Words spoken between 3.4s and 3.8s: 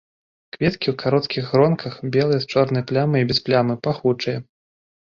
плямы,